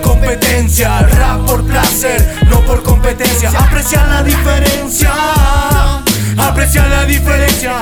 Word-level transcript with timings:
competencia, 0.00 1.00
rap 1.00 1.46
por 1.46 1.64
placer, 1.64 2.22
no 2.48 2.60
por 2.60 2.82
competencia. 2.82 3.50
Aprecia 3.50 4.06
la 4.06 4.22
diferencia, 4.22 5.10
aprecia 6.36 6.86
la 6.86 7.04
diferencia. 7.04 7.72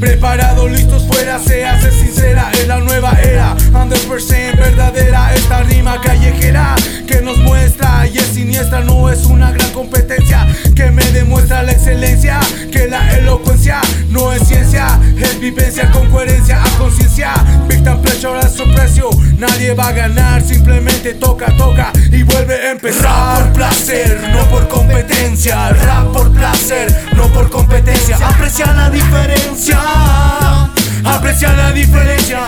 Preparados, 0.00 0.70
listos 0.70 1.06
fuera, 1.06 1.38
se 1.38 1.64
hace 1.64 1.90
sincera 1.90 2.50
en 2.60 2.68
la 2.68 2.78
nueva 2.78 3.12
era. 3.22 3.56
100% 3.56 4.56
verdadera 4.56 5.34
esta 5.34 5.62
rima 5.62 6.00
callejera 6.00 6.74
que 7.06 7.20
nos 7.20 7.38
muestra 7.38 8.06
y 8.06 8.18
es 8.18 8.26
siniestra, 8.26 8.80
no 8.80 9.10
es 9.10 9.24
una 9.24 9.50
gran 9.50 9.70
competencia 9.72 10.46
que 10.74 10.90
me 10.90 11.04
demuestra 11.12 11.62
la 11.62 11.72
excelencia. 11.72 12.40
Que 12.70 12.86
la 12.88 13.16
elocuencia 13.16 13.80
no 14.10 14.32
es 14.32 14.46
ciencia, 14.46 15.00
es 15.16 15.40
vivencia 15.40 15.90
con 15.90 16.08
coherencia 16.10 16.62
a 16.62 16.78
conciencia. 16.78 17.32
Big 17.68 17.82
time 17.82 17.98
nadie 19.38 19.72
va 19.72 19.88
a 19.88 19.92
ganar, 19.92 20.42
simplemente 20.42 21.14
toca, 21.14 21.46
toca 21.56 21.92
y 22.10 22.22
vuelve 22.24 22.54
a 22.54 22.70
empezar. 22.72 23.04
Rap 23.04 23.44
por 23.44 23.52
placer, 23.54 24.20
no 24.32 24.44
por 24.48 24.68
competencia. 24.68 25.70
Rap 25.70 26.12
por 26.12 26.30
placer, 26.32 27.08
no 27.16 27.28
por 27.28 27.48
competencia. 27.48 28.16
Aprecia 28.16 28.72
la 28.72 28.90
diferencia, 28.90 29.78
aprecia 31.04 31.52
la 31.52 31.72
diferencia. 31.72 32.40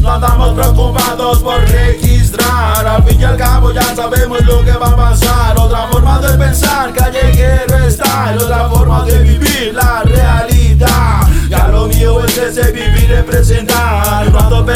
No 0.00 0.12
andamos 0.12 0.54
preocupados 0.54 1.40
por 1.40 1.60
registrar 1.68 2.86
Al 2.86 3.02
fin 3.02 3.20
y 3.20 3.24
al 3.24 3.36
cabo 3.36 3.72
ya 3.72 3.82
sabemos 3.92 4.40
lo 4.44 4.64
que 4.64 4.65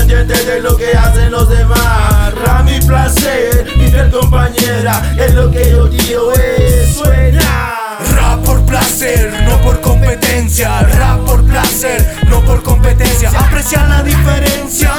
pendiente 0.01 0.45
de 0.45 0.61
lo 0.61 0.77
que 0.77 0.93
hacen 0.97 1.31
los 1.31 1.48
demás 1.48 2.34
Ra 2.45 2.62
mi 2.62 2.79
placer, 2.81 3.67
mi 3.77 3.89
fiel 3.89 4.11
compañera 4.11 5.15
Es 5.19 5.34
lo 5.34 5.51
que 5.51 5.70
yo 5.70 5.87
digo 5.87 6.33
es 6.33 6.95
suena 6.95 7.75
Rap 8.15 8.45
por 8.45 8.65
placer, 8.65 9.31
no 9.45 9.61
por 9.61 9.81
competencia. 9.81 10.81
Rap 10.81 11.21
por 11.27 11.45
placer, 11.45 12.17
no 12.28 12.41
por 12.41 12.62
competencia. 12.62 13.28
Aprecia 13.28 13.84
la 13.87 14.03
diferencia. 14.03 14.91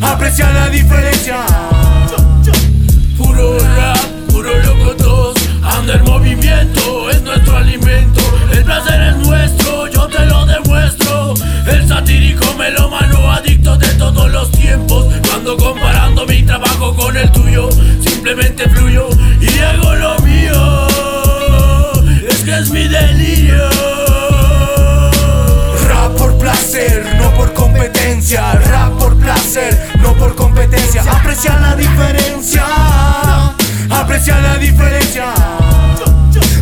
Aprecia 0.00 0.50
la 0.50 0.68
diferencia. 0.68 1.44
Y 19.40 19.58
hago 19.58 19.94
lo 19.94 20.18
mío. 20.20 20.86
Es 22.28 22.42
que 22.44 22.58
es 22.58 22.70
mi 22.70 22.88
delirio. 22.88 23.68
Rap 25.88 26.16
por 26.16 26.36
placer, 26.38 27.04
no 27.18 27.34
por 27.34 27.52
competencia. 27.52 28.52
Rap 28.52 28.92
por 28.98 29.16
placer, 29.16 29.90
no 30.00 30.14
por 30.14 30.34
competencia. 30.34 31.02
Aprecia 31.02 31.58
la 31.58 31.76
diferencia. 31.76 32.64
Aprecia 33.90 34.38
la 34.40 34.56
diferencia. 34.56 35.34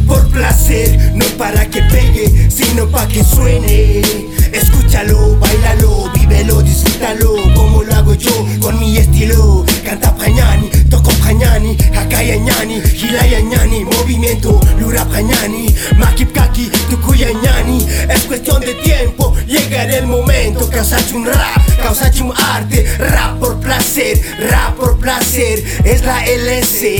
Por 0.06 0.28
placer, 0.28 1.12
no 1.14 1.24
para 1.38 1.68
que 1.68 1.82
pegue, 1.82 2.50
sino 2.50 2.86
para 2.88 3.08
que 3.08 3.24
suene. 3.24 4.02
Escúchalo, 4.52 5.38
bailalo, 5.38 6.10
vívelo, 6.12 6.60
disfrútalo, 6.62 7.34
como 7.54 7.82
lo 7.82 7.94
hago 7.94 8.14
yo 8.14 8.46
con 8.60 8.78
mi 8.78 8.98
estilo. 8.98 9.64
Canta 9.84 10.14
pañani, 10.14 10.51
ñani, 12.62 12.80
hilaya 12.94 13.40
ñani, 13.40 13.84
movimiento, 13.84 14.60
lura 14.78 15.04
pañani, 15.04 15.74
makip 15.98 16.32
kaki, 16.32 16.70
tukuya 16.90 17.32
ñani. 17.32 17.84
Es 18.08 18.22
cuestión 18.24 18.60
de 18.60 18.74
tiempo, 18.74 19.34
llegará 19.46 19.96
el 19.96 20.06
momento. 20.06 20.70
Causache 20.70 21.16
un 21.16 21.26
rap, 21.26 21.60
causache 21.82 22.22
un 22.22 22.32
arte, 22.36 22.84
rap 22.98 23.40
por 23.40 23.58
placer, 23.58 24.20
rap 24.48 24.76
por 24.76 24.96
placer, 24.98 25.64
es 25.84 26.04
la 26.04 26.24
LC. 26.24 26.92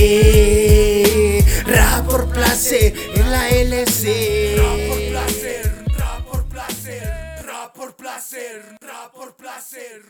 Rap 1.65 2.05
por 2.07 2.27
placer, 2.27 2.93
es 3.15 3.25
la 3.25 3.49
LC. 3.49 4.57
Rap 4.57 4.77
por 4.89 4.99
placer, 5.07 5.85
rap 5.97 6.25
por 6.25 6.43
placer, 6.45 7.03
rap 7.45 7.73
por 7.73 7.95
placer, 7.95 8.61
rap 8.81 9.13
por 9.13 9.33
placer. 9.37 10.03